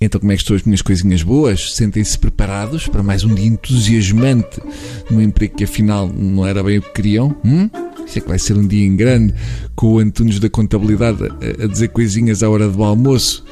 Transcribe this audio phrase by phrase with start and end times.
[0.00, 1.74] Então, como é que estão as minhas coisinhas boas?
[1.74, 4.60] Sentem-se preparados para mais um dia entusiasmante
[5.10, 7.34] num emprego que afinal não era bem o que queriam?
[7.44, 7.68] Hum?
[8.14, 9.34] É que vai ser um dia em grande,
[9.76, 13.44] com o Antunes da Contabilidade a, a dizer coisinhas à hora do almoço.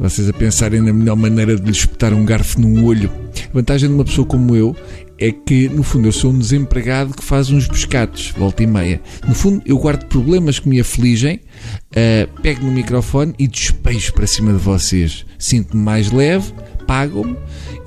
[0.00, 3.10] Vocês a pensarem na melhor maneira de lhe espetar um garfo num olho.
[3.50, 4.76] A vantagem de uma pessoa como eu
[5.18, 9.00] é que, no fundo, eu sou um desempregado que faz uns pescados, volta e meia.
[9.26, 14.26] No fundo, eu guardo problemas que me afligem, uh, pego no microfone e despejo para
[14.26, 15.24] cima de vocês.
[15.38, 16.52] Sinto-me mais leve,
[16.86, 17.36] pagam-me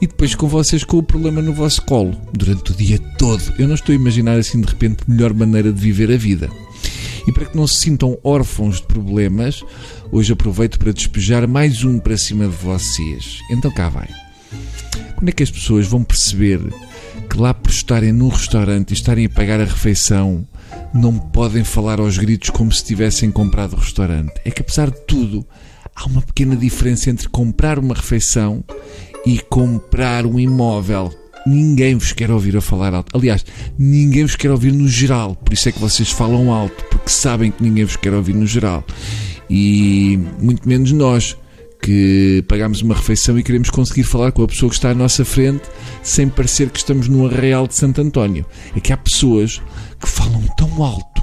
[0.01, 3.41] e depois com vocês com o problema no vosso colo, durante o dia todo.
[3.59, 6.49] Eu não estou a imaginar assim de repente melhor maneira de viver a vida.
[7.27, 9.61] E para que não se sintam órfãos de problemas,
[10.11, 13.39] hoje aproveito para despejar mais um para cima de vocês.
[13.51, 14.07] Então cá vai.
[15.15, 16.61] Quando é que as pessoas vão perceber
[17.29, 20.47] que lá por estarem num restaurante e estarem a pagar a refeição,
[20.93, 24.33] não podem falar aos gritos como se tivessem comprado o restaurante?
[24.45, 25.45] É que apesar de tudo,
[25.93, 28.63] há uma pequena diferença entre comprar uma refeição
[29.25, 31.11] e comprar um imóvel
[31.47, 33.15] ninguém vos quer ouvir a falar alto.
[33.17, 33.45] Aliás,
[33.77, 35.35] ninguém vos quer ouvir no geral.
[35.35, 38.45] Por isso é que vocês falam alto, porque sabem que ninguém vos quer ouvir no
[38.45, 38.83] geral.
[39.49, 41.37] E muito menos nós,
[41.81, 45.23] que pagamos uma refeição e queremos conseguir falar com a pessoa que está à nossa
[45.23, 45.63] frente
[46.03, 48.45] sem parecer que estamos no arraial de Santo António.
[48.75, 49.61] É que há pessoas
[50.01, 51.16] que falam tão alto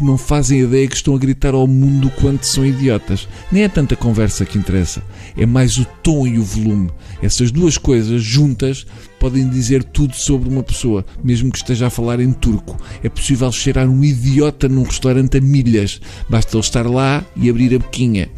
[0.00, 3.28] que não fazem ideia que estão a gritar ao mundo quanto são idiotas.
[3.52, 5.02] Nem é tanta conversa que interessa,
[5.36, 6.90] é mais o tom e o volume.
[7.22, 8.86] Essas duas coisas juntas
[9.18, 12.78] podem dizer tudo sobre uma pessoa, mesmo que esteja a falar em turco.
[13.04, 17.74] É possível cheirar um idiota num restaurante a milhas, basta ele estar lá e abrir
[17.74, 18.30] a boquinha.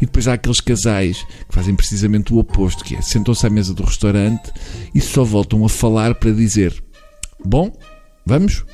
[0.00, 3.74] E depois há aqueles casais que fazem precisamente o oposto, que é sentam-se à mesa
[3.74, 4.50] do restaurante
[4.94, 6.74] e só voltam a falar para dizer:
[7.44, 7.70] Bom,
[8.24, 8.64] vamos?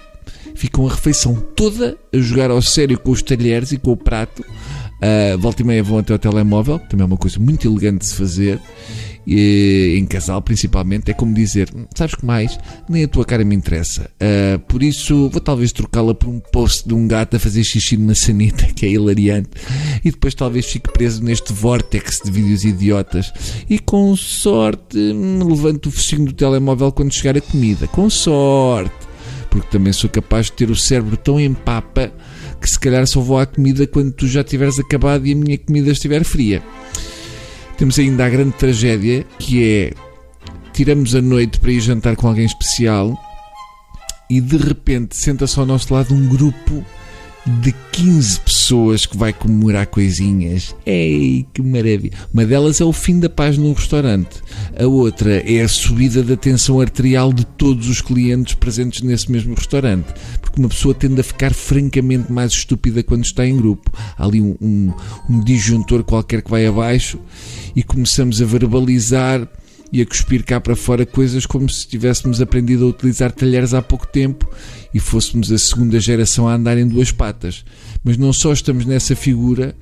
[0.54, 4.42] Ficam a refeição toda a jogar ao sério com os talheres e com o prato.
[4.42, 8.06] Uh, volta e meia vão até o telemóvel, também é uma coisa muito elegante de
[8.06, 8.61] se fazer.
[9.30, 12.58] E, em casal, principalmente, é como dizer: Sabes que mais?
[12.88, 14.11] Nem a tua cara me interessa.
[14.14, 17.98] Uh, por isso, vou talvez trocá-la por um post de um gato a fazer xixi
[17.98, 19.50] numa sanita, que é hilariante.
[20.02, 23.30] E depois, talvez fique preso neste vórtex de vídeos idiotas.
[23.68, 27.86] E com sorte, me levanto o focinho do telemóvel quando chegar a comida.
[27.88, 28.98] Com sorte
[29.51, 32.13] porque também sou capaz de ter o cérebro tão em papa
[32.61, 35.59] que se calhar só vou à comida quando tu já tiveres acabado e a minha
[35.59, 36.63] comida estiver fria.
[37.77, 39.92] Temos ainda a grande tragédia que é
[40.73, 43.17] tiramos a noite para ir jantar com alguém especial
[44.31, 46.85] e de repente senta-se ao nosso lado um grupo
[47.46, 50.74] de 15 pessoas que vai comemorar coisinhas.
[50.84, 52.12] Ei, que maravilha!
[52.32, 54.42] Uma delas é o fim da paz num restaurante.
[54.78, 59.54] A outra é a subida da tensão arterial de todos os clientes presentes nesse mesmo
[59.54, 60.12] restaurante.
[60.40, 63.90] Porque uma pessoa tende a ficar francamente mais estúpida quando está em grupo.
[64.16, 64.92] Há ali um, um,
[65.28, 67.18] um disjuntor qualquer que vai abaixo
[67.74, 69.48] e começamos a verbalizar
[69.92, 73.82] e a cuspir cá para fora coisas como se tivéssemos aprendido a utilizar talheres há
[73.82, 74.48] pouco tempo
[74.92, 77.64] e fôssemos a segunda geração a andar em duas patas.
[78.04, 79.74] Mas não só estamos nessa figura,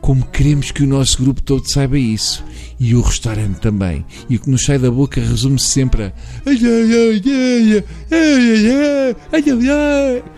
[0.00, 2.44] como queremos que o nosso grupo todo saiba isso.
[2.78, 4.04] E o restaurante também.
[4.28, 6.12] E o que nos sai da boca resume-se sempre a.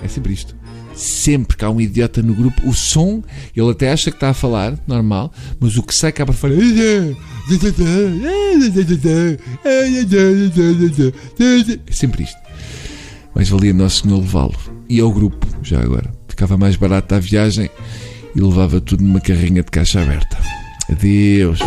[0.02, 0.56] É sempre isto.
[0.94, 3.22] Sempre que há um idiota no grupo, o som,
[3.56, 6.54] ele até acha que está a falar, normal, mas o que sai cá para fora.
[11.88, 12.38] É sempre isto.
[13.34, 14.56] Mas valia Nosso Senhor levá-lo.
[14.88, 16.12] E ao grupo, já agora.
[16.28, 17.70] Ficava mais barato a viagem
[18.34, 20.38] e levava tudo numa carrinha de caixa aberta.
[20.90, 21.60] Adeus.